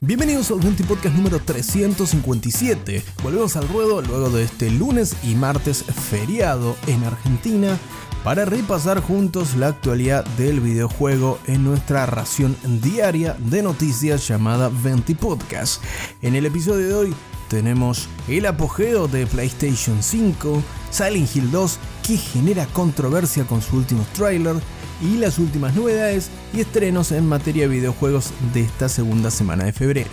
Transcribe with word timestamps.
Bienvenidos 0.00 0.50
al 0.50 0.60
20 0.60 0.84
Podcast 0.84 1.16
número 1.16 1.38
357. 1.38 3.02
Volvemos 3.22 3.56
al 3.56 3.68
ruedo 3.68 4.00
luego 4.00 4.30
de 4.30 4.44
este 4.44 4.70
lunes 4.70 5.16
y 5.22 5.34
martes 5.34 5.84
feriado 5.84 6.76
en 6.86 7.04
Argentina 7.04 7.76
para 8.24 8.44
repasar 8.44 9.00
juntos 9.00 9.56
la 9.56 9.68
actualidad 9.68 10.24
del 10.38 10.60
videojuego 10.60 11.38
en 11.46 11.64
nuestra 11.64 12.06
ración 12.06 12.56
diaria 12.80 13.36
de 13.38 13.62
noticias 13.62 14.26
llamada 14.26 14.70
20 14.82 15.14
Podcast. 15.16 15.84
En 16.22 16.36
el 16.36 16.46
episodio 16.46 16.88
de 16.88 16.94
hoy 16.94 17.14
tenemos 17.48 18.08
el 18.28 18.46
apogeo 18.46 19.08
de 19.08 19.26
PlayStation 19.26 20.02
5, 20.02 20.62
Silent 20.90 21.34
Hill 21.34 21.50
2 21.50 21.78
que 22.06 22.16
genera 22.16 22.66
controversia 22.66 23.44
con 23.44 23.62
su 23.62 23.76
último 23.76 24.06
trailer 24.14 24.56
y 25.00 25.16
las 25.16 25.38
últimas 25.38 25.74
novedades 25.74 26.30
y 26.52 26.60
estrenos 26.60 27.12
en 27.12 27.26
materia 27.26 27.68
de 27.68 27.74
videojuegos 27.74 28.32
de 28.52 28.62
esta 28.62 28.88
segunda 28.88 29.30
semana 29.30 29.64
de 29.64 29.72
febrero. 29.72 30.10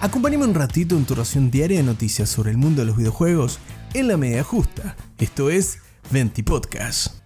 Acompáñame 0.00 0.44
un 0.44 0.54
ratito 0.54 0.96
en 0.96 1.04
tu 1.04 1.14
ración 1.14 1.50
diaria 1.50 1.78
de 1.78 1.84
noticias 1.84 2.28
sobre 2.28 2.50
el 2.50 2.56
mundo 2.56 2.82
de 2.82 2.86
los 2.86 2.96
videojuegos 2.96 3.58
en 3.94 4.08
la 4.08 4.16
media 4.16 4.44
justa. 4.44 4.96
Esto 5.18 5.50
es 5.50 5.78
20 6.10 6.42
Podcast. 6.44 7.19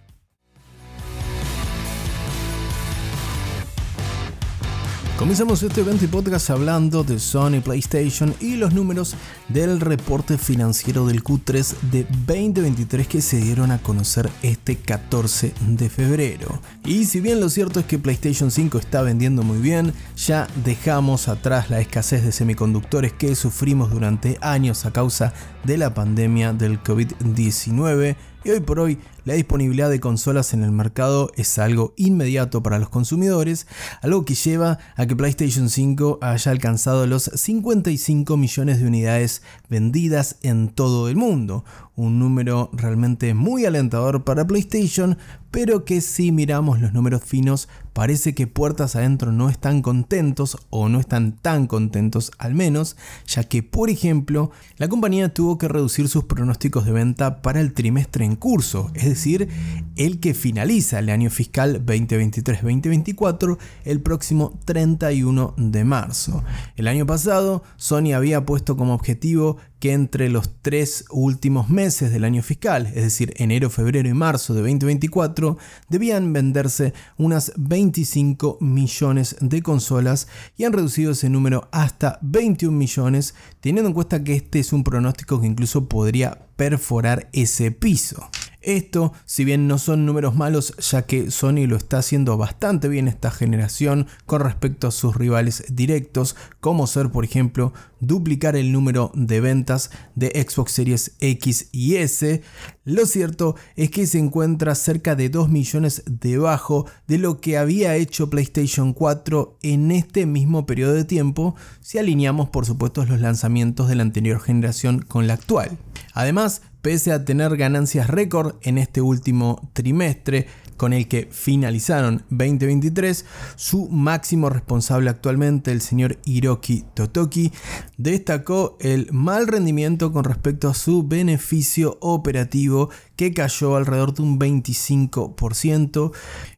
Comenzamos 5.17 5.63
este 5.63 5.79
evento 5.79 6.03
y 6.03 6.09
podcast 6.09 6.49
hablando 6.49 7.05
de 7.05 7.19
Sony 7.19 7.61
PlayStation 7.63 8.35
y 8.41 8.57
los 8.57 8.73
números 8.73 9.15
del 9.47 9.79
reporte 9.79 10.37
financiero 10.37 11.07
del 11.07 11.23
Q3 11.23 11.73
de 11.89 12.03
2023 12.27 13.07
que 13.07 13.21
se 13.21 13.37
dieron 13.37 13.71
a 13.71 13.77
conocer 13.77 14.29
este 14.41 14.75
14 14.75 15.53
de 15.67 15.89
febrero. 15.89 16.61
Y 16.83 17.05
si 17.05 17.21
bien 17.21 17.39
lo 17.39 17.47
cierto 17.47 17.79
es 17.79 17.85
que 17.85 17.97
PlayStation 17.97 18.51
5 18.51 18.77
está 18.77 19.03
vendiendo 19.03 19.41
muy 19.41 19.59
bien, 19.59 19.93
ya 20.17 20.49
dejamos 20.65 21.29
atrás 21.29 21.69
la 21.69 21.79
escasez 21.79 22.25
de 22.25 22.33
semiconductores 22.33 23.13
que 23.13 23.35
sufrimos 23.35 23.91
durante 23.91 24.37
años 24.41 24.85
a 24.85 24.91
causa 24.91 25.33
de 25.63 25.77
la 25.77 25.93
pandemia 25.93 26.51
del 26.51 26.83
COVID-19 26.83 28.17
y 28.45 28.51
hoy 28.51 28.59
por 28.59 28.79
hoy 28.79 28.99
la 29.25 29.33
disponibilidad 29.33 29.89
de 29.89 29.99
consolas 29.99 30.53
en 30.53 30.63
el 30.63 30.71
mercado 30.71 31.31
es 31.35 31.57
algo 31.57 31.95
inmediato 31.97 32.61
para 32.61 32.77
los 32.77 32.89
consumidores, 32.89 33.65
algo 34.03 34.23
que 34.23 34.35
lleva 34.35 34.77
a 34.95 35.07
que 35.07 35.15
PlayStation 35.15 35.67
5 35.67 36.19
haya 36.21 36.51
alcanzado 36.51 37.07
los 37.07 37.23
55 37.23 38.37
millones 38.37 38.79
de 38.79 38.87
unidades 38.87 39.41
vendidas 39.67 40.37
en 40.43 40.69
todo 40.69 41.09
el 41.09 41.15
mundo, 41.15 41.65
un 41.95 42.19
número 42.19 42.69
realmente 42.71 43.33
muy 43.33 43.65
alentador 43.65 44.23
para 44.23 44.45
PlayStation, 44.45 45.17
pero 45.49 45.83
que 45.83 45.99
si 45.99 46.31
miramos 46.31 46.79
los 46.79 46.93
números 46.93 47.23
finos 47.23 47.67
parece 47.95 48.35
que 48.35 48.45
puertas 48.45 48.97
adentro 48.97 49.31
no 49.31 49.49
están 49.49 49.81
contentos 49.81 50.57
o 50.69 50.89
no 50.89 50.99
están 50.99 51.31
tan 51.31 51.65
contentos 51.65 52.33
al 52.37 52.53
menos, 52.53 52.97
ya 53.25 53.45
que 53.45 53.63
por 53.63 53.89
ejemplo 53.89 54.51
la 54.75 54.89
compañía 54.89 55.33
tuvo 55.33 55.57
que 55.57 55.69
reducir 55.69 56.09
sus 56.09 56.25
pronósticos 56.25 56.85
de 56.85 56.91
venta 56.91 57.41
para 57.41 57.61
el 57.61 57.71
trimestre 57.71 58.25
en 58.25 58.35
curso, 58.35 58.91
es 58.95 59.05
decir, 59.05 59.47
el 59.95 60.19
que 60.19 60.33
finaliza 60.33 60.99
el 60.99 61.09
año 61.09 61.29
fiscal 61.29 61.85
2023-2024 61.85 63.57
el 63.85 64.01
próximo 64.01 64.59
31 64.65 65.53
de 65.55 65.85
marzo. 65.85 66.43
El 66.75 66.89
año 66.89 67.05
pasado 67.05 67.63
Sony 67.77 68.11
había 68.13 68.45
puesto 68.45 68.75
como 68.75 68.93
objetivo 68.93 69.55
que 69.85 69.93
entre 69.93 70.29
los 70.29 70.49
tres 70.63 71.05
últimos 71.11 71.69
meses 71.69 72.11
del 72.11 72.23
año 72.23 72.41
fiscal, 72.41 72.87
es 72.87 73.03
decir, 73.03 73.35
enero, 73.37 73.69
febrero 73.69 74.09
y 74.09 74.15
marzo 74.15 74.55
de 74.55 74.61
2024, 74.61 75.59
debían 75.89 76.33
venderse 76.33 76.95
unas 77.17 77.51
25 77.55 78.57
millones 78.61 79.35
de 79.41 79.61
consolas 79.61 80.27
y 80.57 80.63
han 80.63 80.73
reducido 80.73 81.11
ese 81.11 81.29
número 81.29 81.69
hasta 81.71 82.17
21 82.23 82.75
millones, 82.75 83.35
teniendo 83.59 83.89
en 83.89 83.93
cuenta 83.93 84.23
que 84.23 84.33
este 84.33 84.57
es 84.57 84.73
un 84.73 84.83
pronóstico 84.83 85.39
que 85.39 85.45
incluso 85.45 85.87
podría 85.87 86.47
perforar 86.55 87.29
ese 87.31 87.69
piso. 87.69 88.27
Esto, 88.65 89.13
si 89.25 89.45
bien 89.45 89.67
no 89.67 89.77
son 89.77 90.07
números 90.07 90.35
malos, 90.35 90.73
ya 90.77 91.03
que 91.03 91.29
Sony 91.29 91.67
lo 91.67 91.75
está 91.75 91.99
haciendo 91.99 92.35
bastante 92.35 92.87
bien 92.87 93.07
esta 93.07 93.29
generación 93.29 94.07
con 94.25 94.41
respecto 94.41 94.87
a 94.87 94.91
sus 94.91 95.15
rivales 95.15 95.65
directos, 95.69 96.35
como 96.61 96.87
ser, 96.87 97.11
por 97.11 97.25
ejemplo, 97.25 97.73
duplicar 97.99 98.55
el 98.55 98.71
número 98.71 99.11
de 99.13 99.39
ventas 99.39 99.91
de 100.15 100.29
Xbox 100.47 100.71
Series 100.71 101.11
X 101.19 101.69
y 101.73 101.97
S, 101.97 102.41
lo 102.85 103.05
cierto 103.05 103.55
es 103.75 103.91
que 103.91 104.07
se 104.07 104.17
encuentra 104.17 104.73
cerca 104.73 105.15
de 105.15 105.29
2 105.29 105.47
millones 105.49 106.01
debajo 106.07 106.87
de 107.07 107.19
lo 107.19 107.39
que 107.41 107.59
había 107.59 107.95
hecho 107.95 108.31
PlayStation 108.31 108.93
4 108.93 109.59
en 109.61 109.91
este 109.91 110.25
mismo 110.25 110.65
periodo 110.65 110.93
de 110.93 111.05
tiempo, 111.05 111.55
si 111.81 111.99
alineamos 111.99 112.49
por 112.49 112.65
supuesto 112.65 113.05
los 113.05 113.21
lanzamientos 113.21 113.89
de 113.89 113.95
la 113.95 114.01
anterior 114.01 114.41
generación 114.41 115.01
con 115.07 115.27
la 115.27 115.35
actual. 115.35 115.77
Además, 116.15 116.61
pese 116.81 117.11
a 117.11 117.25
tener 117.25 117.57
ganancias 117.57 118.07
récord 118.07 118.55
en 118.61 118.77
este 118.77 119.01
último 119.01 119.69
trimestre, 119.73 120.47
con 120.77 120.93
el 120.93 121.07
que 121.07 121.27
finalizaron 121.31 122.23
2023, 122.29 123.25
su 123.55 123.89
máximo 123.89 124.49
responsable 124.49 125.09
actualmente, 125.09 125.71
el 125.71 125.81
señor 125.81 126.19
Hiroki 126.25 126.85
Totoki, 126.93 127.51
destacó 127.97 128.77
el 128.79 129.11
mal 129.11 129.47
rendimiento 129.47 130.11
con 130.11 130.23
respecto 130.23 130.69
a 130.69 130.73
su 130.73 131.07
beneficio 131.07 131.97
operativo 132.01 132.89
que 133.15 133.33
cayó 133.33 133.75
alrededor 133.75 134.13
de 134.13 134.23
un 134.23 134.39
25% 134.39 136.11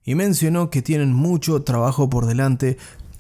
y 0.04 0.16
mencionó 0.16 0.70
que 0.70 0.82
tienen 0.82 1.14
mucho 1.14 1.64
trabajo 1.64 2.10
por 2.10 2.26
delante 2.26 2.78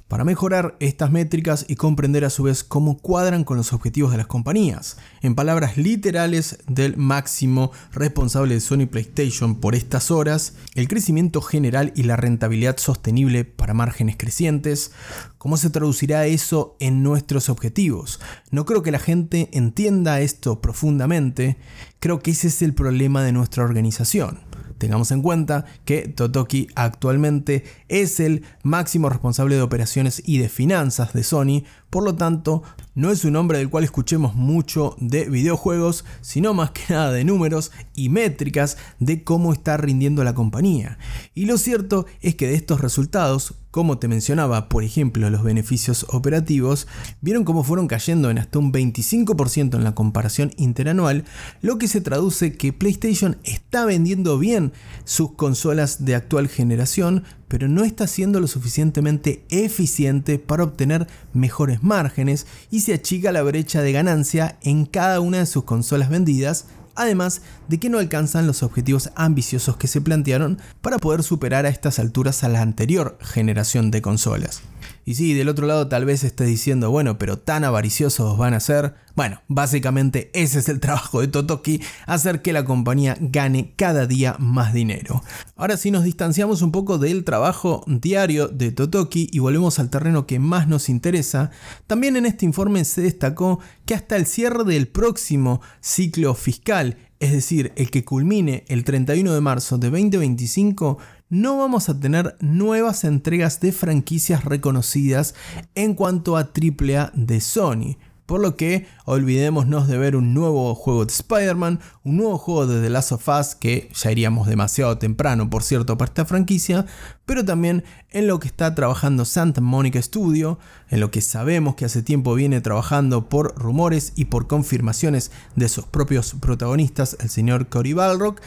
para 0.07 0.23
mejorar 0.23 0.75
estas 0.79 1.11
métricas 1.11 1.65
y 1.67 1.75
comprender 1.75 2.23
a 2.23 2.29
su 2.29 2.43
vez 2.43 2.63
cómo 2.63 2.97
cuadran 2.97 3.43
con 3.43 3.57
los 3.57 3.73
objetivos 3.73 4.11
de 4.11 4.17
las 4.17 4.27
compañías. 4.27 4.97
En 5.21 5.35
palabras 5.35 5.77
literales 5.77 6.59
del 6.67 6.95
máximo 6.97 7.71
responsable 7.91 8.53
de 8.53 8.61
Sony 8.61 8.87
PlayStation 8.89 9.59
por 9.59 9.75
estas 9.75 10.09
horas, 10.11 10.55
el 10.75 10.87
crecimiento 10.87 11.41
general 11.41 11.91
y 11.95 12.03
la 12.03 12.15
rentabilidad 12.15 12.77
sostenible 12.77 13.43
para 13.43 13.73
márgenes 13.73 14.15
crecientes, 14.17 14.91
¿cómo 15.37 15.57
se 15.57 15.69
traducirá 15.69 16.25
eso 16.25 16.77
en 16.79 17.03
nuestros 17.03 17.49
objetivos? 17.49 18.19
No 18.49 18.65
creo 18.65 18.83
que 18.83 18.91
la 18.91 18.99
gente 18.99 19.49
entienda 19.51 20.21
esto 20.21 20.61
profundamente, 20.61 21.57
creo 21.99 22.19
que 22.19 22.31
ese 22.31 22.47
es 22.47 22.61
el 22.61 22.73
problema 22.73 23.23
de 23.23 23.31
nuestra 23.31 23.63
organización. 23.63 24.39
Tengamos 24.77 25.09
en 25.11 25.23
cuenta 25.23 25.65
que 25.85 26.07
Totoki 26.07 26.67
actualmente 26.75 27.63
es 27.87 28.19
el 28.19 28.43
máximo 28.61 29.09
responsable 29.09 29.55
de 29.55 29.63
operaciones 29.63 30.21
y 30.23 30.37
de 30.37 30.49
finanzas 30.49 31.13
de 31.13 31.23
Sony, 31.23 31.63
por 31.89 32.03
lo 32.03 32.15
tanto 32.15 32.61
no 32.93 33.11
es 33.11 33.25
un 33.25 33.35
hombre 33.37 33.57
del 33.57 33.69
cual 33.69 33.83
escuchemos 33.83 34.35
mucho 34.35 34.95
de 34.99 35.29
videojuegos, 35.29 36.05
sino 36.21 36.53
más 36.53 36.71
que 36.71 36.93
nada 36.93 37.11
de 37.11 37.23
números 37.23 37.71
y 37.95 38.09
métricas 38.09 38.77
de 38.99 39.23
cómo 39.23 39.51
está 39.51 39.77
rindiendo 39.77 40.23
la 40.23 40.35
compañía. 40.35 40.99
Y 41.33 41.45
lo 41.45 41.57
cierto 41.57 42.05
es 42.21 42.35
que 42.35 42.47
de 42.47 42.55
estos 42.55 42.81
resultados, 42.81 43.55
como 43.77 43.99
te 43.99 44.07
mencionaba, 44.07 44.69
por 44.69 44.83
ejemplo, 44.83 45.29
los 45.29 45.43
beneficios 45.43 46.07
operativos, 46.09 46.87
vieron 47.21 47.43
cómo 47.43 47.63
fueron 47.63 47.85
cayendo 47.85 48.31
en 48.31 48.39
hasta 48.39 48.57
un 48.57 48.73
25% 48.73 49.75
en 49.75 49.83
la 49.83 49.93
comparación 49.93 50.51
interanual, 50.57 51.25
lo 51.61 51.77
que 51.77 51.87
se 51.87 52.01
traduce 52.01 52.57
que 52.57 52.73
PlayStation 52.73 53.37
está 53.43 53.85
vendiendo 53.85 54.39
bien 54.39 54.73
sus 55.05 55.33
consolas 55.33 56.05
de 56.05 56.15
actual 56.15 56.47
generación, 56.47 57.23
pero 57.47 57.67
no 57.67 57.83
está 57.83 58.07
siendo 58.07 58.39
lo 58.39 58.47
suficientemente 58.47 59.45
eficiente 59.51 60.39
para 60.39 60.63
obtener 60.63 61.05
mejores 61.33 61.83
márgenes 61.83 62.47
y 62.71 62.79
se 62.79 62.95
achica 62.95 63.31
la 63.31 63.43
brecha 63.43 63.83
de 63.83 63.91
ganancia 63.91 64.57
en 64.63 64.87
cada 64.87 65.19
una 65.19 65.37
de 65.37 65.45
sus 65.45 65.65
consolas 65.65 66.09
vendidas, 66.09 66.65
además 66.97 67.41
de 67.67 67.79
que 67.79 67.89
no 67.89 67.99
alcanzan 67.99 68.47
los 68.47 68.63
objetivos 68.63 69.11
ambiciosos 69.15 69.77
que 69.77 69.87
se 69.87 70.01
plantearon 70.01 70.59
para 70.81 70.97
poder 70.97 71.23
superar 71.23 71.65
a 71.65 71.69
estas 71.69 71.99
alturas 71.99 72.43
a 72.43 72.49
la 72.49 72.61
anterior 72.61 73.17
generación 73.21 73.91
de 73.91 74.01
consolas. 74.01 74.61
Y 75.07 75.15
si 75.15 75.33
del 75.33 75.47
otro 75.47 75.67
lado 75.67 75.87
tal 75.87 76.03
vez 76.03 76.25
estés 76.25 76.47
diciendo, 76.47 76.91
bueno, 76.91 77.17
pero 77.17 77.39
tan 77.39 77.63
avariciosos 77.63 78.37
van 78.37 78.53
a 78.53 78.59
ser. 78.59 78.95
Bueno, 79.15 79.41
básicamente 79.47 80.29
ese 80.33 80.59
es 80.59 80.67
el 80.67 80.81
trabajo 80.81 81.21
de 81.21 81.29
Totoki, 81.29 81.81
hacer 82.05 82.41
que 82.41 82.51
la 82.51 82.65
compañía 82.65 83.15
gane 83.21 83.71
cada 83.77 84.05
día 84.05 84.35
más 84.37 84.73
dinero. 84.73 85.23
Ahora 85.55 85.77
si 85.77 85.91
nos 85.91 86.03
distanciamos 86.03 86.61
un 86.61 86.73
poco 86.73 86.97
del 86.97 87.23
trabajo 87.23 87.85
diario 87.87 88.49
de 88.49 88.73
Totoki 88.73 89.29
y 89.31 89.39
volvemos 89.39 89.79
al 89.79 89.89
terreno 89.89 90.27
que 90.27 90.39
más 90.39 90.67
nos 90.67 90.89
interesa, 90.89 91.51
también 91.87 92.17
en 92.17 92.25
este 92.25 92.45
informe 92.45 92.83
se 92.83 92.99
destacó 92.99 93.61
que 93.85 93.95
hasta 93.95 94.17
el 94.17 94.25
cierre 94.25 94.65
del 94.65 94.89
próximo 94.89 95.61
ciclo 95.79 96.35
fiscal, 96.35 96.97
es 97.21 97.31
decir, 97.31 97.71
el 97.77 97.89
que 97.89 98.03
culmine 98.03 98.65
el 98.67 98.83
31 98.83 99.33
de 99.33 99.41
marzo 99.41 99.77
de 99.77 99.89
2025, 99.89 100.97
no 101.29 101.57
vamos 101.57 101.89
a 101.89 101.99
tener 101.99 102.37
nuevas 102.39 103.03
entregas 103.03 103.59
de 103.59 103.71
franquicias 103.71 104.45
reconocidas 104.45 105.35
en 105.75 105.93
cuanto 105.93 106.37
a 106.37 106.41
AAA 106.41 107.11
de 107.13 107.41
Sony. 107.41 107.97
por 108.25 108.41
lo 108.41 108.57
que 108.57 108.87
olvidémonos 109.09 109.87
de 109.87 109.97
ver 109.97 110.17
un 110.17 110.33
nuevo 110.33 110.75
juego 110.75 111.05
de 111.05 111.13
Spider-Man, 111.13 111.79
un 112.03 112.17
nuevo 112.17 112.37
juego 112.37 112.67
de 112.67 112.81
The 112.81 112.89
Last 112.89 113.13
of 113.13 113.27
Us, 113.29 113.55
que 113.55 113.89
ya 113.95 114.11
iríamos 114.11 114.47
demasiado 114.47 114.97
temprano, 114.97 115.49
por 115.49 115.63
cierto, 115.63 115.97
para 115.97 116.09
esta 116.09 116.25
franquicia, 116.25 116.85
pero 117.25 117.45
también 117.45 117.85
en 118.09 118.27
lo 118.27 118.39
que 118.41 118.47
está 118.47 118.75
trabajando 118.75 119.23
Santa 119.23 119.61
Monica 119.61 120.01
Studio, 120.01 120.59
en 120.89 120.99
lo 120.99 121.09
que 121.09 121.21
sabemos 121.21 121.75
que 121.75 121.85
hace 121.85 122.03
tiempo 122.03 122.33
viene 122.33 122.59
trabajando 122.59 123.29
por 123.29 123.55
rumores 123.57 124.11
y 124.17 124.25
por 124.25 124.47
confirmaciones 124.47 125.31
de 125.55 125.69
sus 125.69 125.85
propios 125.85 126.35
protagonistas, 126.41 127.15
el 127.21 127.29
señor 127.29 127.69
Cory 127.69 127.93
Balrock, 127.93 128.41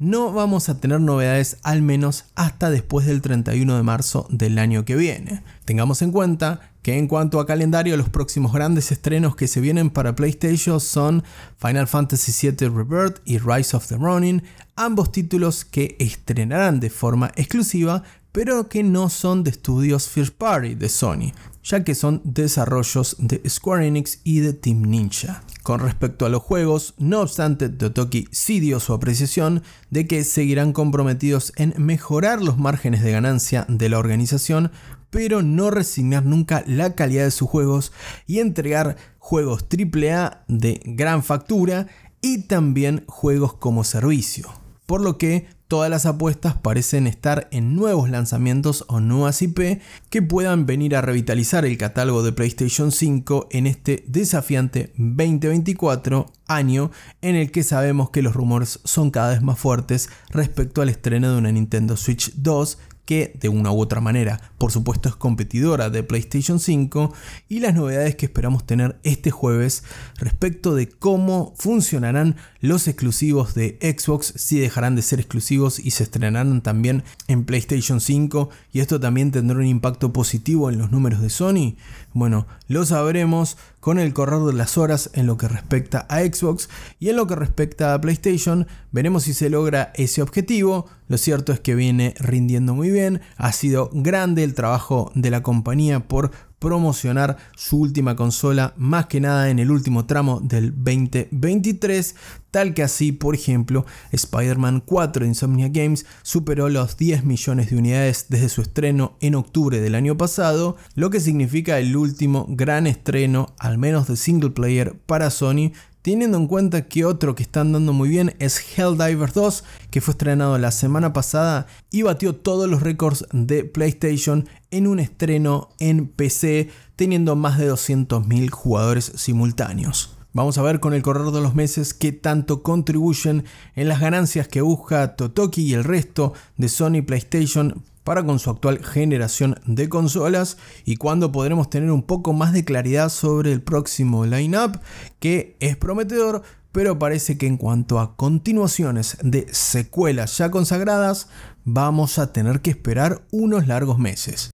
no 0.00 0.32
vamos 0.32 0.68
a 0.68 0.80
tener 0.80 1.00
novedades 1.00 1.58
al 1.62 1.82
menos 1.82 2.24
hasta 2.34 2.70
después 2.70 3.06
del 3.06 3.20
31 3.20 3.76
de 3.76 3.82
marzo 3.82 4.26
del 4.30 4.58
año 4.58 4.84
que 4.84 4.96
viene. 4.96 5.44
Tengamos 5.66 6.02
en 6.02 6.10
cuenta 6.10 6.72
que 6.82 6.96
en 6.96 7.06
cuanto 7.06 7.38
a 7.38 7.46
calendario 7.46 7.96
los 7.98 8.08
próximos 8.08 8.54
grandes 8.54 8.90
estrenos 8.92 9.36
que 9.36 9.46
se 9.46 9.60
vienen 9.60 9.90
para 9.90 9.99
PlayStation 10.14 10.80
son 10.80 11.22
Final 11.58 11.86
Fantasy 11.86 12.32
VII 12.50 12.68
Rebirth 12.68 13.20
y 13.24 13.38
Rise 13.38 13.76
of 13.76 13.86
the 13.86 13.96
Ronin, 13.96 14.42
ambos 14.76 15.12
títulos 15.12 15.64
que 15.64 15.96
estrenarán 15.98 16.80
de 16.80 16.90
forma 16.90 17.30
exclusiva 17.36 18.02
pero 18.32 18.68
que 18.68 18.82
no 18.82 19.08
son 19.08 19.42
de 19.42 19.50
estudios 19.50 20.08
First 20.08 20.34
Party 20.36 20.74
de 20.74 20.88
Sony, 20.88 21.32
ya 21.64 21.82
que 21.84 21.94
son 21.94 22.20
desarrollos 22.24 23.16
de 23.18 23.42
Square 23.48 23.86
Enix 23.86 24.20
y 24.24 24.40
de 24.40 24.52
Team 24.52 24.82
Ninja. 24.82 25.42
Con 25.62 25.80
respecto 25.80 26.24
a 26.24 26.28
los 26.28 26.42
juegos, 26.42 26.94
no 26.98 27.20
obstante, 27.20 27.68
Totoki 27.68 28.28
sí 28.30 28.60
dio 28.60 28.80
su 28.80 28.94
apreciación 28.94 29.62
de 29.90 30.06
que 30.06 30.24
seguirán 30.24 30.72
comprometidos 30.72 31.52
en 31.56 31.74
mejorar 31.76 32.40
los 32.40 32.56
márgenes 32.56 33.02
de 33.02 33.12
ganancia 33.12 33.66
de 33.68 33.88
la 33.88 33.98
organización, 33.98 34.70
pero 35.10 35.42
no 35.42 35.70
resignar 35.70 36.24
nunca 36.24 36.64
la 36.66 36.94
calidad 36.94 37.24
de 37.24 37.30
sus 37.30 37.48
juegos 37.48 37.92
y 38.26 38.38
entregar 38.38 38.96
juegos 39.18 39.66
AAA 39.70 40.44
de 40.48 40.80
gran 40.84 41.22
factura 41.22 41.88
y 42.22 42.42
también 42.42 43.04
juegos 43.06 43.54
como 43.54 43.84
servicio. 43.84 44.48
Por 44.86 45.02
lo 45.02 45.18
que 45.18 45.46
todas 45.70 45.88
las 45.88 46.04
apuestas 46.04 46.56
parecen 46.56 47.06
estar 47.06 47.46
en 47.52 47.76
nuevos 47.76 48.10
lanzamientos 48.10 48.84
o 48.88 48.98
nuevas 48.98 49.40
IP 49.40 49.80
que 50.10 50.20
puedan 50.20 50.66
venir 50.66 50.96
a 50.96 51.00
revitalizar 51.00 51.64
el 51.64 51.78
catálogo 51.78 52.24
de 52.24 52.32
PlayStation 52.32 52.90
5 52.90 53.46
en 53.52 53.68
este 53.68 54.04
desafiante 54.08 54.92
2024 54.96 56.26
año 56.48 56.90
en 57.22 57.36
el 57.36 57.52
que 57.52 57.62
sabemos 57.62 58.10
que 58.10 58.20
los 58.20 58.34
rumores 58.34 58.80
son 58.82 59.12
cada 59.12 59.30
vez 59.30 59.42
más 59.42 59.60
fuertes 59.60 60.08
respecto 60.30 60.82
al 60.82 60.88
estreno 60.88 61.30
de 61.30 61.38
una 61.38 61.52
Nintendo 61.52 61.96
Switch 61.96 62.32
2 62.34 62.78
que 63.10 63.32
de 63.40 63.48
una 63.48 63.72
u 63.72 63.80
otra 63.80 64.00
manera, 64.00 64.40
por 64.56 64.70
supuesto, 64.70 65.08
es 65.08 65.16
competidora 65.16 65.90
de 65.90 66.04
PlayStation 66.04 66.60
5 66.60 67.12
y 67.48 67.58
las 67.58 67.74
novedades 67.74 68.14
que 68.14 68.26
esperamos 68.26 68.64
tener 68.64 69.00
este 69.02 69.32
jueves 69.32 69.82
respecto 70.18 70.76
de 70.76 70.88
cómo 70.88 71.52
funcionarán 71.56 72.36
los 72.60 72.86
exclusivos 72.86 73.54
de 73.54 73.76
Xbox, 73.82 74.34
si 74.36 74.60
dejarán 74.60 74.94
de 74.94 75.02
ser 75.02 75.18
exclusivos 75.18 75.80
y 75.80 75.90
se 75.90 76.04
estrenarán 76.04 76.62
también 76.62 77.02
en 77.26 77.44
PlayStation 77.44 78.00
5 78.00 78.48
y 78.72 78.78
esto 78.78 79.00
también 79.00 79.32
tendrá 79.32 79.58
un 79.58 79.66
impacto 79.66 80.12
positivo 80.12 80.70
en 80.70 80.78
los 80.78 80.92
números 80.92 81.20
de 81.20 81.30
Sony. 81.30 81.74
Bueno, 82.12 82.46
lo 82.68 82.86
sabremos 82.86 83.56
con 83.80 83.98
el 83.98 84.12
correr 84.12 84.42
de 84.42 84.52
las 84.52 84.78
horas 84.78 85.10
en 85.14 85.26
lo 85.26 85.36
que 85.36 85.48
respecta 85.48 86.06
a 86.08 86.20
Xbox 86.20 86.68
y 87.00 87.08
en 87.08 87.16
lo 87.16 87.26
que 87.26 87.34
respecta 87.34 87.92
a 87.92 88.00
PlayStation 88.00 88.68
veremos 88.92 89.24
si 89.24 89.34
se 89.34 89.50
logra 89.50 89.90
ese 89.96 90.22
objetivo. 90.22 90.88
Lo 91.10 91.18
cierto 91.18 91.52
es 91.52 91.58
que 91.58 91.74
viene 91.74 92.14
rindiendo 92.20 92.72
muy 92.72 92.88
bien, 92.88 93.20
ha 93.36 93.50
sido 93.50 93.90
grande 93.92 94.44
el 94.44 94.54
trabajo 94.54 95.10
de 95.16 95.30
la 95.30 95.42
compañía 95.42 96.06
por 96.06 96.30
promocionar 96.60 97.38
su 97.56 97.80
última 97.80 98.14
consola 98.14 98.74
más 98.76 99.06
que 99.06 99.18
nada 99.18 99.50
en 99.50 99.58
el 99.58 99.72
último 99.72 100.06
tramo 100.06 100.40
del 100.40 100.72
2023, 100.72 102.14
tal 102.52 102.74
que 102.74 102.84
así, 102.84 103.10
por 103.10 103.34
ejemplo, 103.34 103.86
Spider-Man 104.12 104.84
4 104.86 105.24
de 105.24 105.28
Insomnia 105.28 105.68
Games 105.68 106.06
superó 106.22 106.68
los 106.68 106.96
10 106.96 107.24
millones 107.24 107.70
de 107.70 107.76
unidades 107.76 108.26
desde 108.28 108.48
su 108.48 108.62
estreno 108.62 109.16
en 109.20 109.34
octubre 109.34 109.80
del 109.80 109.96
año 109.96 110.16
pasado, 110.16 110.76
lo 110.94 111.10
que 111.10 111.18
significa 111.18 111.80
el 111.80 111.96
último 111.96 112.46
gran 112.50 112.86
estreno, 112.86 113.54
al 113.58 113.78
menos 113.78 114.06
de 114.06 114.16
single 114.16 114.50
player, 114.50 114.94
para 115.06 115.30
Sony 115.30 115.72
Teniendo 116.02 116.38
en 116.38 116.46
cuenta 116.46 116.88
que 116.88 117.04
otro 117.04 117.34
que 117.34 117.42
está 117.42 117.60
andando 117.60 117.92
muy 117.92 118.08
bien 118.08 118.34
es 118.38 118.58
Helldivers 118.58 119.34
2, 119.34 119.64
que 119.90 120.00
fue 120.00 120.12
estrenado 120.12 120.56
la 120.56 120.70
semana 120.70 121.12
pasada 121.12 121.66
y 121.90 122.00
batió 122.00 122.34
todos 122.34 122.70
los 122.70 122.82
récords 122.82 123.26
de 123.32 123.64
PlayStation 123.64 124.48
en 124.70 124.86
un 124.86 124.98
estreno 124.98 125.68
en 125.78 126.06
PC, 126.06 126.70
teniendo 126.96 127.36
más 127.36 127.58
de 127.58 127.70
200.000 127.70 128.50
jugadores 128.50 129.12
simultáneos. 129.16 130.16
Vamos 130.32 130.56
a 130.56 130.62
ver 130.62 130.80
con 130.80 130.94
el 130.94 131.02
correr 131.02 131.32
de 131.32 131.42
los 131.42 131.54
meses 131.54 131.92
qué 131.92 132.12
tanto 132.12 132.62
contribuyen 132.62 133.44
en 133.74 133.88
las 133.88 134.00
ganancias 134.00 134.48
que 134.48 134.62
busca 134.62 135.16
Totoki 135.16 135.62
y 135.62 135.74
el 135.74 135.84
resto 135.84 136.32
de 136.56 136.70
Sony 136.70 137.02
PlayStation 137.04 137.82
para 138.04 138.24
con 138.24 138.38
su 138.38 138.50
actual 138.50 138.84
generación 138.84 139.60
de 139.66 139.88
consolas 139.88 140.56
y 140.84 140.96
cuándo 140.96 141.32
podremos 141.32 141.70
tener 141.70 141.90
un 141.90 142.02
poco 142.02 142.32
más 142.32 142.52
de 142.52 142.64
claridad 142.64 143.08
sobre 143.08 143.52
el 143.52 143.62
próximo 143.62 144.24
lineup 144.26 144.76
que 145.18 145.56
es 145.60 145.76
prometedor 145.76 146.42
pero 146.72 146.98
parece 146.98 147.36
que 147.36 147.46
en 147.46 147.56
cuanto 147.56 147.98
a 147.98 148.16
continuaciones 148.16 149.16
de 149.22 149.46
secuelas 149.52 150.38
ya 150.38 150.50
consagradas 150.50 151.28
vamos 151.64 152.18
a 152.18 152.32
tener 152.32 152.60
que 152.60 152.70
esperar 152.70 153.22
unos 153.30 153.66
largos 153.66 153.98
meses. 153.98 154.50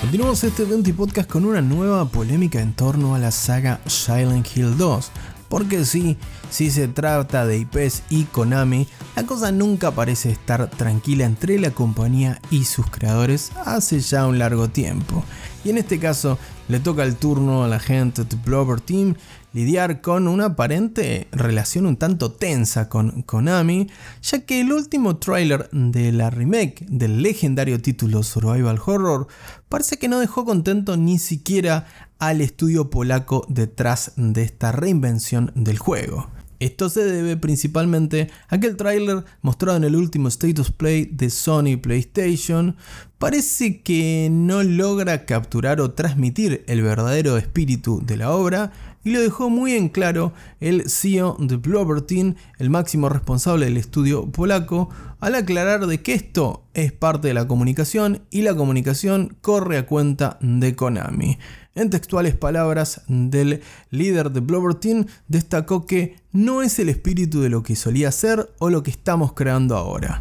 Continuamos 0.00 0.44
este 0.44 0.64
20 0.64 0.94
podcast 0.94 1.28
con 1.28 1.44
una 1.44 1.60
nueva 1.60 2.08
polémica 2.08 2.60
en 2.60 2.74
torno 2.74 3.16
a 3.16 3.18
la 3.18 3.32
saga 3.32 3.80
Silent 3.86 4.46
Hill 4.54 4.76
2, 4.78 5.10
porque 5.48 5.84
sí, 5.84 6.16
si 6.50 6.70
se 6.70 6.88
trata 6.88 7.46
de 7.46 7.58
IPs 7.58 8.02
y 8.10 8.24
Konami, 8.24 8.88
la 9.14 9.24
cosa 9.24 9.52
nunca 9.52 9.90
parece 9.90 10.30
estar 10.30 10.68
tranquila 10.70 11.24
entre 11.24 11.58
la 11.58 11.70
compañía 11.70 12.40
y 12.50 12.64
sus 12.64 12.90
creadores 12.90 13.52
hace 13.64 14.00
ya 14.00 14.26
un 14.26 14.38
largo 14.38 14.68
tiempo. 14.68 15.24
Y 15.64 15.70
en 15.70 15.78
este 15.78 15.98
caso 15.98 16.38
le 16.68 16.80
toca 16.80 17.02
el 17.02 17.16
turno 17.16 17.64
a 17.64 17.68
la 17.68 17.78
gente 17.78 18.24
de 18.24 18.36
Blover 18.36 18.80
Team 18.80 19.14
lidiar 19.56 20.02
con 20.02 20.28
una 20.28 20.44
aparente 20.44 21.28
relación 21.32 21.86
un 21.86 21.96
tanto 21.96 22.30
tensa 22.30 22.90
con 22.90 23.22
Konami, 23.22 23.88
ya 24.20 24.40
que 24.40 24.60
el 24.60 24.70
último 24.70 25.16
tráiler 25.16 25.70
de 25.72 26.12
la 26.12 26.28
remake 26.28 26.84
del 26.90 27.22
legendario 27.22 27.80
título 27.80 28.22
Survival 28.22 28.78
Horror 28.84 29.28
parece 29.70 29.98
que 29.98 30.08
no 30.08 30.20
dejó 30.20 30.44
contento 30.44 30.98
ni 30.98 31.18
siquiera 31.18 31.86
al 32.18 32.42
estudio 32.42 32.90
polaco 32.90 33.46
detrás 33.48 34.12
de 34.16 34.42
esta 34.42 34.72
reinvención 34.72 35.52
del 35.54 35.78
juego. 35.78 36.28
Esto 36.58 36.88
se 36.88 37.04
debe 37.04 37.36
principalmente 37.36 38.30
a 38.48 38.58
que 38.58 38.66
el 38.66 38.76
tráiler 38.76 39.24
mostrado 39.42 39.76
en 39.76 39.84
el 39.84 39.96
último 39.96 40.28
Status 40.28 40.70
Play 40.70 41.04
de 41.04 41.28
Sony 41.28 41.76
PlayStation 41.80 42.76
parece 43.18 43.82
que 43.82 44.28
no 44.30 44.62
logra 44.62 45.26
capturar 45.26 45.80
o 45.80 45.92
transmitir 45.92 46.64
el 46.66 46.82
verdadero 46.82 47.36
espíritu 47.36 48.00
de 48.04 48.16
la 48.16 48.30
obra 48.32 48.72
y 49.06 49.12
lo 49.12 49.20
dejó 49.20 49.50
muy 49.50 49.74
en 49.74 49.88
claro 49.88 50.32
el 50.58 50.90
CEO 50.90 51.36
de 51.38 51.54
Blover 51.58 52.00
Team, 52.00 52.34
el 52.58 52.70
máximo 52.70 53.08
responsable 53.08 53.66
del 53.66 53.76
estudio 53.76 54.32
polaco, 54.32 54.90
al 55.20 55.36
aclarar 55.36 55.86
de 55.86 56.02
que 56.02 56.12
esto 56.12 56.64
es 56.74 56.90
parte 56.90 57.28
de 57.28 57.34
la 57.34 57.46
comunicación 57.46 58.22
y 58.32 58.42
la 58.42 58.56
comunicación 58.56 59.36
corre 59.42 59.78
a 59.78 59.86
cuenta 59.86 60.38
de 60.40 60.74
Konami. 60.74 61.38
En 61.76 61.88
textuales 61.88 62.34
palabras 62.34 63.02
del 63.06 63.62
líder 63.90 64.32
de 64.32 64.40
Blover 64.40 64.74
Team, 64.74 65.06
destacó 65.28 65.86
que 65.86 66.16
no 66.32 66.62
es 66.62 66.80
el 66.80 66.88
espíritu 66.88 67.42
de 67.42 67.48
lo 67.48 67.62
que 67.62 67.76
solía 67.76 68.10
ser 68.10 68.50
o 68.58 68.70
lo 68.70 68.82
que 68.82 68.90
estamos 68.90 69.34
creando 69.34 69.76
ahora. 69.76 70.20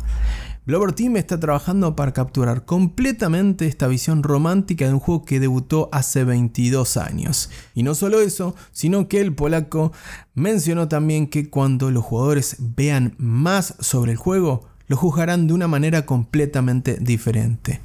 Blover 0.66 0.94
Team 0.94 1.16
está 1.18 1.40
trabajando 1.40 1.96
para 1.96 2.12
capturar 2.12 2.66
completamente 2.66 3.68
esta 3.68 3.88
visión 3.88 4.24
romántica 4.24 4.88
de 4.88 4.94
un 4.94 5.00
juego 5.00 5.24
que 5.24 5.40
debutó 5.40 5.90
hace 5.92 6.24
22 6.24 6.98
años. 6.98 7.52
Y 7.76 7.84
no 7.84 7.94
solo 7.94 8.20
eso, 8.20 8.56
sino 8.72 9.08
que 9.08 9.22
el 9.22 9.36
polaco 9.36 9.92
mencionó 10.34 10.88
también 10.88 11.28
que 11.28 11.52
cuando 11.52 11.92
los 11.92 12.04
jugadores 12.04 12.56
vean 12.58 13.14
más 13.20 13.76
sobre 13.80 14.14
el 14.14 14.18
juego, 14.18 14.68
lo 14.88 14.98
juzgarán 14.98 15.48
de 15.48 15.54
una 15.54 15.68
manera 15.68 16.06
completamente 16.06 16.98
diferente. 17.00 17.82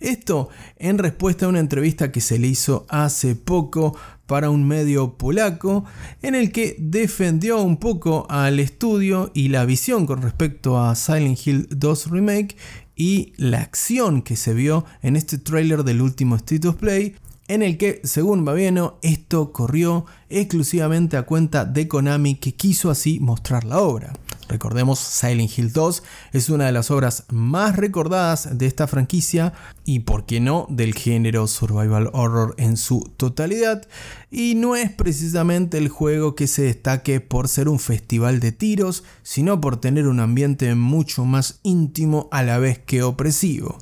Esto 0.00 0.48
en 0.76 0.98
respuesta 0.98 1.46
a 1.46 1.48
una 1.48 1.60
entrevista 1.60 2.12
que 2.12 2.20
se 2.20 2.38
le 2.38 2.48
hizo 2.48 2.86
hace 2.88 3.34
poco 3.34 3.96
para 4.26 4.50
un 4.50 4.66
medio 4.66 5.14
polaco 5.18 5.84
en 6.22 6.34
el 6.34 6.52
que 6.52 6.76
defendió 6.78 7.60
un 7.60 7.76
poco 7.76 8.26
al 8.30 8.58
estudio 8.60 9.30
y 9.34 9.48
la 9.48 9.64
visión 9.64 10.06
con 10.06 10.22
respecto 10.22 10.78
a 10.82 10.94
Silent 10.94 11.46
Hill 11.46 11.68
2 11.70 12.10
Remake 12.10 12.56
y 12.96 13.32
la 13.36 13.60
acción 13.60 14.22
que 14.22 14.36
se 14.36 14.54
vio 14.54 14.84
en 15.02 15.16
este 15.16 15.38
trailer 15.38 15.84
del 15.84 16.00
último 16.00 16.36
State 16.36 16.68
of 16.68 16.76
Play 16.76 17.16
en 17.46 17.62
el 17.62 17.76
que, 17.76 18.00
según 18.04 18.44
Babieno, 18.44 18.98
esto 19.02 19.52
corrió 19.52 20.06
exclusivamente 20.30 21.18
a 21.18 21.24
cuenta 21.24 21.66
de 21.66 21.86
Konami 21.88 22.36
que 22.36 22.54
quiso 22.54 22.90
así 22.90 23.20
mostrar 23.20 23.64
la 23.64 23.80
obra. 23.80 24.14
Recordemos, 24.48 24.98
Silent 24.98 25.56
Hill 25.56 25.72
2 25.72 26.02
es 26.32 26.50
una 26.50 26.66
de 26.66 26.72
las 26.72 26.90
obras 26.90 27.24
más 27.30 27.76
recordadas 27.76 28.58
de 28.58 28.66
esta 28.66 28.86
franquicia 28.86 29.52
y, 29.84 30.00
por 30.00 30.26
qué 30.26 30.40
no, 30.40 30.66
del 30.68 30.94
género 30.94 31.46
survival 31.46 32.10
horror 32.12 32.54
en 32.58 32.76
su 32.76 33.10
totalidad. 33.16 33.86
Y 34.30 34.54
no 34.54 34.76
es 34.76 34.90
precisamente 34.90 35.78
el 35.78 35.88
juego 35.88 36.34
que 36.34 36.46
se 36.46 36.62
destaque 36.62 37.20
por 37.20 37.48
ser 37.48 37.68
un 37.68 37.78
festival 37.78 38.40
de 38.40 38.52
tiros, 38.52 39.04
sino 39.22 39.60
por 39.60 39.80
tener 39.80 40.06
un 40.08 40.20
ambiente 40.20 40.74
mucho 40.74 41.24
más 41.24 41.60
íntimo 41.62 42.28
a 42.30 42.42
la 42.42 42.58
vez 42.58 42.78
que 42.78 43.02
opresivo. 43.02 43.78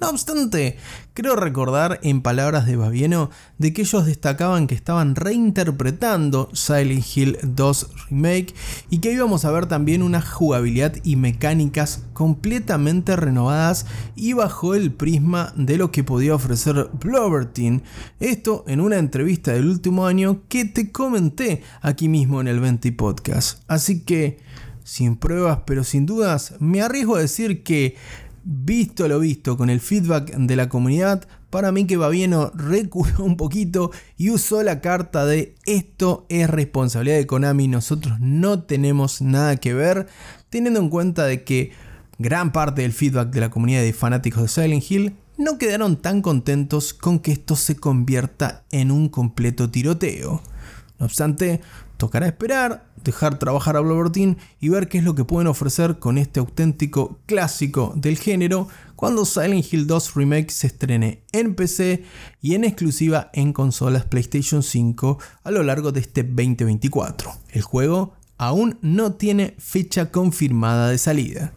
No 0.00 0.10
obstante, 0.10 0.76
creo 1.16 1.34
recordar 1.34 1.98
en 2.02 2.20
palabras 2.20 2.66
de 2.66 2.76
Babieno 2.76 3.30
de 3.56 3.72
que 3.72 3.80
ellos 3.82 4.04
destacaban 4.04 4.66
que 4.66 4.74
estaban 4.74 5.16
reinterpretando 5.16 6.50
Silent 6.52 7.04
Hill 7.16 7.38
2 7.42 7.90
Remake 8.10 8.54
y 8.90 8.98
que 8.98 9.12
íbamos 9.12 9.46
a 9.46 9.50
ver 9.50 9.64
también 9.64 10.02
una 10.02 10.20
jugabilidad 10.20 10.94
y 11.04 11.16
mecánicas 11.16 12.04
completamente 12.12 13.16
renovadas 13.16 13.86
y 14.14 14.34
bajo 14.34 14.74
el 14.74 14.92
prisma 14.92 15.54
de 15.56 15.78
lo 15.78 15.90
que 15.90 16.04
podía 16.04 16.34
ofrecer 16.34 16.90
Blovertin. 17.00 17.82
Esto 18.20 18.64
en 18.68 18.82
una 18.82 18.98
entrevista 18.98 19.52
del 19.52 19.68
último 19.68 20.06
año 20.06 20.42
que 20.50 20.66
te 20.66 20.92
comenté 20.92 21.62
aquí 21.80 22.10
mismo 22.10 22.42
en 22.42 22.48
el 22.48 22.60
20 22.60 22.92
Podcast. 22.92 23.62
Así 23.68 24.00
que, 24.00 24.38
sin 24.84 25.16
pruebas 25.16 25.60
pero 25.66 25.82
sin 25.82 26.04
dudas, 26.04 26.56
me 26.60 26.82
arriesgo 26.82 27.16
a 27.16 27.20
decir 27.20 27.62
que 27.62 27.96
visto 28.48 29.08
lo 29.08 29.18
visto 29.18 29.56
con 29.56 29.70
el 29.70 29.80
feedback 29.80 30.36
de 30.36 30.54
la 30.54 30.68
comunidad, 30.68 31.26
para 31.50 31.72
mí 31.72 31.84
que 31.86 31.96
Babieno 31.96 32.52
reculó 32.54 33.24
un 33.24 33.36
poquito 33.36 33.90
y 34.16 34.30
usó 34.30 34.62
la 34.62 34.80
carta 34.80 35.26
de 35.26 35.56
esto 35.64 36.26
es 36.28 36.48
responsabilidad 36.48 37.16
de 37.16 37.26
Konami, 37.26 37.66
nosotros 37.66 38.20
no 38.20 38.62
tenemos 38.62 39.20
nada 39.20 39.56
que 39.56 39.74
ver, 39.74 40.06
teniendo 40.48 40.78
en 40.78 40.90
cuenta 40.90 41.24
de 41.24 41.42
que 41.42 41.72
gran 42.18 42.52
parte 42.52 42.82
del 42.82 42.92
feedback 42.92 43.30
de 43.30 43.40
la 43.40 43.50
comunidad 43.50 43.82
de 43.82 43.92
fanáticos 43.92 44.42
de 44.42 44.48
Silent 44.48 44.90
Hill 44.90 45.16
no 45.38 45.58
quedaron 45.58 45.96
tan 45.96 46.22
contentos 46.22 46.94
con 46.94 47.18
que 47.18 47.32
esto 47.32 47.56
se 47.56 47.74
convierta 47.76 48.64
en 48.70 48.92
un 48.92 49.08
completo 49.08 49.70
tiroteo. 49.70 50.40
No 50.98 51.06
obstante, 51.06 51.60
tocará 51.96 52.26
esperar, 52.26 52.85
dejar 53.06 53.38
trabajar 53.38 53.76
a 53.76 53.80
Blobertin 53.80 54.36
y 54.60 54.68
ver 54.68 54.88
qué 54.88 54.98
es 54.98 55.04
lo 55.04 55.14
que 55.14 55.24
pueden 55.24 55.46
ofrecer 55.46 55.98
con 55.98 56.18
este 56.18 56.40
auténtico 56.40 57.20
clásico 57.26 57.92
del 57.96 58.18
género 58.18 58.68
cuando 58.96 59.24
Silent 59.24 59.72
Hill 59.72 59.86
2 59.86 60.14
Remake 60.14 60.50
se 60.50 60.66
estrene 60.66 61.22
en 61.32 61.54
PC 61.54 62.04
y 62.42 62.54
en 62.54 62.64
exclusiva 62.64 63.30
en 63.32 63.52
consolas 63.52 64.04
PlayStation 64.04 64.62
5 64.62 65.18
a 65.44 65.50
lo 65.50 65.62
largo 65.62 65.92
de 65.92 66.00
este 66.00 66.22
2024. 66.24 67.32
El 67.52 67.62
juego 67.62 68.14
aún 68.38 68.78
no 68.82 69.14
tiene 69.14 69.54
fecha 69.58 70.10
confirmada 70.10 70.90
de 70.90 70.98
salida. 70.98 71.54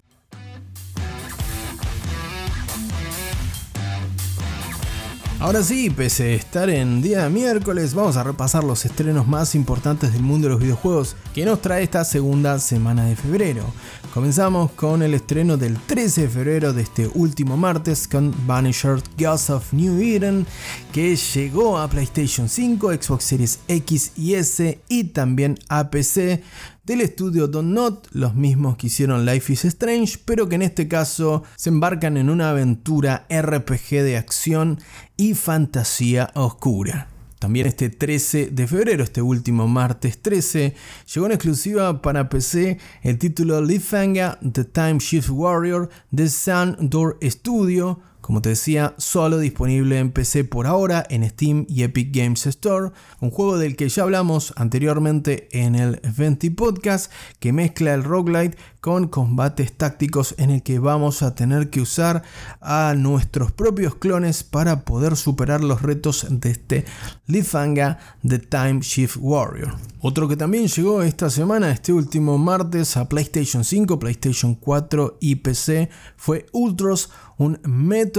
Ahora 5.42 5.64
sí, 5.64 5.90
pese 5.90 6.34
a 6.34 6.36
estar 6.36 6.70
en 6.70 7.02
día 7.02 7.30
miércoles, 7.30 7.94
vamos 7.94 8.18
a 8.18 8.24
repasar 8.24 8.66
los 8.66 8.84
estrenos 8.84 9.26
más 9.26 9.56
importantes 9.56 10.12
del 10.12 10.22
mundo 10.22 10.48
de 10.48 10.54
los 10.54 10.62
videojuegos 10.62 11.16
que 11.34 11.46
nos 11.46 11.62
trae 11.62 11.82
esta 11.82 12.04
segunda 12.04 12.60
semana 12.60 13.06
de 13.06 13.16
febrero. 13.16 13.64
Comenzamos 14.14 14.72
con 14.72 15.04
el 15.04 15.14
estreno 15.14 15.56
del 15.56 15.80
13 15.80 16.22
de 16.22 16.30
febrero 16.30 16.74
de 16.74 16.82
este 16.82 17.08
último 17.14 17.58
martes 17.58 18.08
con 18.08 18.34
Vanisher 18.48 19.04
Ghost 19.20 19.52
of 19.52 19.72
New 19.72 20.02
Eden, 20.02 20.48
que 20.92 21.16
llegó 21.16 21.78
a 21.78 21.88
PlayStation 21.88 22.50
5, 22.50 22.92
Xbox 22.94 23.24
Series 23.24 23.60
X 23.68 24.14
y 24.18 24.34
S 24.34 24.80
y 24.90 25.04
también 25.06 25.60
a 25.70 25.92
PC 25.92 26.42
del 26.86 27.02
estudio 27.02 27.48
Don't 27.48 27.72
Not, 27.72 28.08
los 28.12 28.34
mismos 28.34 28.78
que 28.78 28.88
hicieron 28.88 29.28
Life 29.28 29.54
is 29.54 29.66
Strange, 29.66 30.18
pero 30.26 30.50
que 30.50 30.56
en 30.56 30.64
este 30.64 30.88
caso 30.88 31.44
se 31.56 31.70
embarcan 31.70 32.18
en 32.18 32.32
una 32.32 32.50
aventura 32.50 33.28
RPG 33.30 34.02
de 34.02 34.18
acción 34.18 34.80
y 35.18 35.36
fantasía 35.36 36.32
oscura. 36.34 37.09
También 37.40 37.68
este 37.68 37.90
13 37.90 38.50
de 38.52 38.68
febrero, 38.68 39.02
este 39.02 39.22
último 39.22 39.66
martes 39.66 40.22
13, 40.22 40.76
llegó 41.14 41.26
en 41.26 41.32
exclusiva 41.32 42.02
para 42.02 42.28
PC 42.28 42.78
el 43.02 43.18
título 43.18 43.64
Cliffhanger 43.64 44.38
The 44.40 44.66
Time 44.66 44.98
Shift 45.00 45.30
Warrior 45.30 45.90
de 46.12 46.30
Sun 46.30 46.76
Door 46.82 47.18
Studio, 47.24 48.02
como 48.30 48.44
te 48.44 48.50
decía, 48.50 48.94
solo 49.00 49.40
disponible 49.40 49.98
en 49.98 50.12
PC 50.12 50.44
por 50.44 50.68
ahora 50.68 51.04
en 51.10 51.28
Steam 51.28 51.66
y 51.68 51.82
Epic 51.82 52.16
Games 52.16 52.46
Store, 52.46 52.92
un 53.22 53.32
juego 53.32 53.58
del 53.58 53.76
que 53.76 53.90
ya 53.90 54.04
hablamos 54.04 54.54
anteriormente 54.56 55.50
en 55.52 55.74
el 55.74 56.00
20 56.16 56.52
Podcast, 56.52 57.12
que 57.40 57.54
mezcla 57.54 57.92
el 57.92 58.04
roguelite 58.04 58.56
con 58.82 59.08
combates 59.08 59.74
tácticos 59.76 60.36
en 60.38 60.52
el 60.52 60.62
que 60.62 60.78
vamos 60.78 61.24
a 61.24 61.34
tener 61.34 61.72
que 61.72 61.82
usar 61.82 62.22
a 62.62 62.94
nuestros 62.96 63.52
propios 63.52 63.96
clones 63.96 64.44
para 64.44 64.86
poder 64.86 65.18
superar 65.18 65.64
los 65.64 65.82
retos 65.82 66.28
de 66.30 66.52
este 66.52 66.86
Lifanga 67.26 67.98
The 68.26 68.38
Time 68.38 68.82
Shift 68.82 69.18
Warrior. 69.20 69.76
Otro 70.02 70.28
que 70.28 70.38
también 70.38 70.68
llegó 70.68 71.02
esta 71.02 71.32
semana, 71.32 71.72
este 71.72 71.92
último 71.92 72.38
martes, 72.38 72.96
a 72.96 73.10
PlayStation 73.10 73.64
5, 73.64 73.98
PlayStation 73.98 74.54
4 74.54 75.18
y 75.20 75.36
PC 75.38 75.90
fue 76.16 76.46
Ultros 76.54 77.10
un 77.40 77.58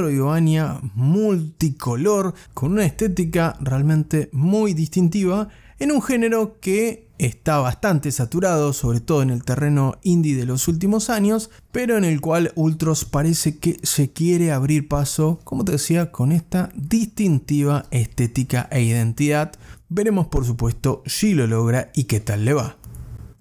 Metroidvania 0.00 0.80
multicolor 0.94 2.32
con 2.54 2.72
una 2.72 2.86
estética 2.86 3.56
realmente 3.60 4.30
muy 4.32 4.72
distintiva 4.72 5.48
en 5.78 5.92
un 5.92 6.00
género 6.00 6.58
que 6.58 7.08
está 7.18 7.58
bastante 7.58 8.10
saturado, 8.10 8.72
sobre 8.72 9.00
todo 9.00 9.20
en 9.20 9.28
el 9.28 9.44
terreno 9.44 9.98
indie 10.02 10.36
de 10.36 10.46
los 10.46 10.68
últimos 10.68 11.10
años, 11.10 11.50
pero 11.70 11.98
en 11.98 12.04
el 12.04 12.22
cual 12.22 12.52
Ultros 12.54 13.04
parece 13.04 13.58
que 13.58 13.76
se 13.82 14.10
quiere 14.10 14.52
abrir 14.52 14.88
paso, 14.88 15.38
como 15.44 15.66
te 15.66 15.72
decía, 15.72 16.10
con 16.10 16.32
esta 16.32 16.70
distintiva 16.74 17.84
estética 17.90 18.68
e 18.70 18.82
identidad. 18.82 19.52
Veremos 19.90 20.28
por 20.28 20.46
supuesto 20.46 21.02
si 21.04 21.34
lo 21.34 21.46
logra 21.46 21.90
y 21.94 22.04
qué 22.04 22.20
tal 22.20 22.46
le 22.46 22.54
va. 22.54 22.78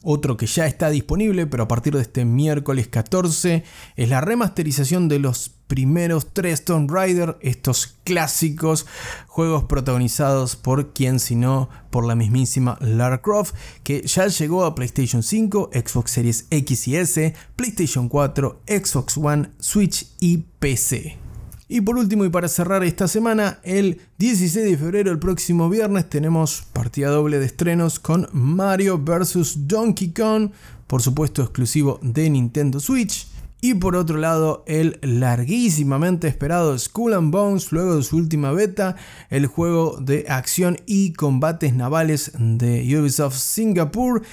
Otro 0.01 0.37
que 0.37 0.45
ya 0.45 0.65
está 0.65 0.89
disponible, 0.89 1.45
pero 1.45 1.63
a 1.63 1.67
partir 1.67 1.93
de 1.93 2.01
este 2.01 2.23
miércoles 2.23 2.87
14, 2.87 3.63
es 3.97 4.09
la 4.09 4.21
remasterización 4.21 5.09
de 5.09 5.19
los 5.19 5.51
primeros 5.67 6.33
tres 6.33 6.63
Tomb 6.63 6.89
Raider, 6.89 7.37
estos 7.41 7.97
clásicos 8.05 8.87
juegos 9.27 9.65
protagonizados 9.65 10.55
por 10.55 10.93
quien 10.93 11.19
sino 11.19 11.69
por 11.91 12.05
la 12.05 12.15
mismísima 12.15 12.77
Lara 12.79 13.21
Croft, 13.21 13.53
que 13.83 14.01
ya 14.07 14.27
llegó 14.27 14.63
a 14.63 14.73
PlayStation 14.73 15.21
5, 15.21 15.71
Xbox 15.73 16.11
Series 16.11 16.47
X 16.49 16.87
y 16.87 16.95
S, 16.95 17.35
PlayStation 17.55 18.07
4, 18.07 18.61
Xbox 18.67 19.17
One, 19.17 19.51
Switch 19.59 20.07
y 20.19 20.37
PC. 20.59 21.28
Y 21.71 21.81
por 21.81 21.99
último 21.99 22.25
y 22.25 22.29
para 22.29 22.47
cerrar 22.47 22.83
esta 22.83 23.07
semana, 23.07 23.59
el 23.61 24.01
16 24.17 24.65
de 24.65 24.75
febrero, 24.75 25.11
el 25.11 25.19
próximo 25.19 25.69
viernes, 25.69 26.09
tenemos 26.09 26.63
partida 26.73 27.09
doble 27.09 27.37
de 27.37 27.45
estrenos 27.45 27.99
con 27.99 28.27
Mario 28.33 28.97
vs. 28.97 29.67
Donkey 29.67 30.11
Kong, 30.11 30.49
por 30.87 31.03
supuesto 31.03 31.43
exclusivo 31.43 31.99
de 32.01 32.27
Nintendo 32.31 32.79
Switch. 32.79 33.27
Y 33.61 33.75
por 33.75 33.95
otro 33.95 34.17
lado, 34.17 34.63
el 34.65 34.97
larguísimamente 35.03 36.27
esperado 36.27 36.75
Skull 36.79 37.13
and 37.13 37.31
Bones, 37.31 37.71
luego 37.71 37.97
de 37.97 38.03
su 38.03 38.17
última 38.17 38.51
beta, 38.51 38.95
el 39.29 39.45
juego 39.45 39.99
de 40.01 40.25
acción 40.27 40.77
y 40.87 41.13
combates 41.13 41.75
navales 41.75 42.31
de 42.39 42.97
Ubisoft 42.97 43.37
Singapur, 43.37 44.23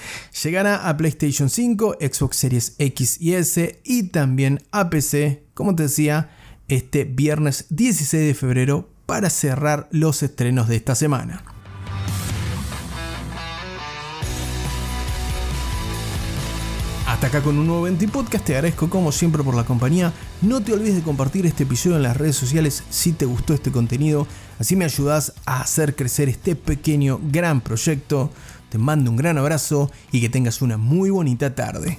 llegará 0.41 0.89
a 0.89 0.97
PlayStation 0.97 1.51
5, 1.51 1.97
Xbox 2.01 2.35
Series 2.37 2.75
X 2.79 3.21
y 3.21 3.33
S 3.33 3.79
y 3.83 4.03
también 4.07 4.63
a 4.71 4.89
PC, 4.89 5.43
como 5.53 5.75
te 5.75 5.83
decía, 5.83 6.31
este 6.67 7.05
viernes 7.05 7.65
16 7.69 8.27
de 8.27 8.33
febrero 8.33 8.89
para 9.05 9.29
cerrar 9.29 9.87
los 9.91 10.23
estrenos 10.23 10.67
de 10.67 10.75
esta 10.75 10.95
semana. 10.95 11.43
Hasta 17.07 17.27
acá 17.27 17.41
con 17.41 17.57
un 17.57 17.65
nuevo 17.65 17.83
20 17.83 18.09
podcast, 18.09 18.45
te 18.45 18.53
agradezco 18.53 18.89
como 18.89 19.11
siempre 19.11 19.41
por 19.41 19.55
la 19.55 19.63
compañía. 19.63 20.13
No 20.41 20.61
te 20.61 20.73
olvides 20.73 20.97
de 20.97 21.01
compartir 21.01 21.45
este 21.45 21.63
episodio 21.63 21.95
en 21.95 22.03
las 22.03 22.17
redes 22.17 22.35
sociales 22.35 22.83
si 22.89 23.13
te 23.13 23.25
gustó 23.25 23.53
este 23.53 23.71
contenido, 23.71 24.27
así 24.59 24.75
me 24.75 24.85
ayudas 24.85 25.33
a 25.45 25.61
hacer 25.61 25.95
crecer 25.95 26.29
este 26.29 26.55
pequeño 26.55 27.19
gran 27.31 27.61
proyecto. 27.61 28.29
Te 28.69 28.77
mando 28.77 29.09
un 29.09 29.17
gran 29.17 29.37
abrazo 29.37 29.89
y 30.11 30.19
que 30.21 30.29
tengas 30.29 30.61
una 30.61 30.77
muy 30.77 31.09
bonita 31.09 31.55
tarde. 31.55 31.97